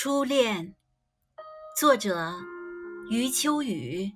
[0.00, 0.76] 初恋，
[1.76, 2.32] 作者
[3.10, 4.12] 余秋雨。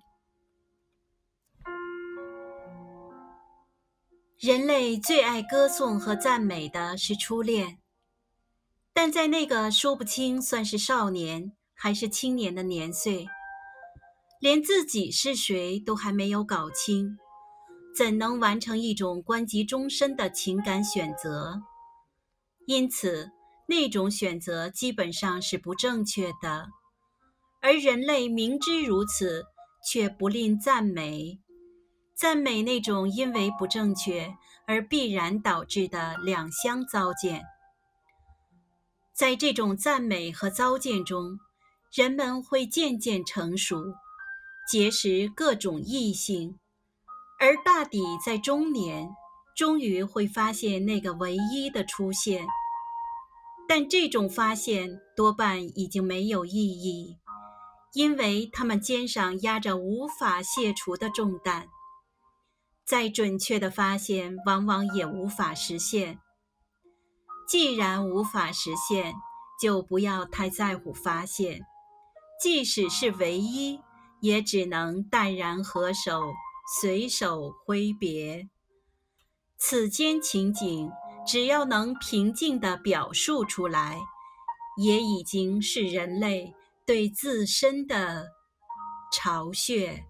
[4.39, 7.81] 人类最爱歌颂和赞美的是初恋，
[8.93, 13.27] 但在那个说不清算是少年还是青年的年岁，
[14.39, 17.19] 连自己是谁都还没有搞清，
[17.93, 21.61] 怎能完成一种关及终身的情感选择？
[22.67, 23.33] 因此。
[23.67, 26.69] 那种选择基本上是不正确的，
[27.61, 29.45] 而人类明知如此，
[29.89, 31.39] 却不吝赞美，
[32.15, 34.35] 赞美那种因为不正确
[34.67, 37.43] 而必然导致的两相糟践。
[39.15, 41.39] 在这种赞美和糟践中，
[41.95, 43.95] 人们会渐渐成熟，
[44.71, 46.59] 结识各种异性，
[47.39, 49.09] 而大抵在中年，
[49.57, 52.45] 终于会发现那个唯一的出现。
[53.75, 57.17] 但这种发现多半已经没有意义，
[57.95, 61.71] 因为他们肩上压着无法卸除的重担。
[62.85, 66.19] 再准确的发现，往往也无法实现。
[67.49, 69.15] 既然无法实现，
[69.59, 71.63] 就不要太在乎发现，
[72.43, 73.81] 即使是唯一，
[74.21, 76.21] 也只能淡然合手，
[76.79, 78.51] 随手挥别。
[79.57, 80.91] 此间情景。
[81.27, 83.99] 只要能平静地表述出来，
[84.77, 86.53] 也已经是人类
[86.87, 88.27] 对自身的
[89.13, 90.05] 巢穴。